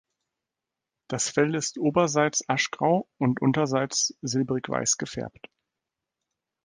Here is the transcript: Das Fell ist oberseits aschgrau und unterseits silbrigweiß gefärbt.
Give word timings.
Das 1.09 1.29
Fell 1.29 1.53
ist 1.53 1.77
oberseits 1.77 2.49
aschgrau 2.49 3.07
und 3.19 3.39
unterseits 3.39 4.15
silbrigweiß 4.23 4.97
gefärbt. 4.97 5.47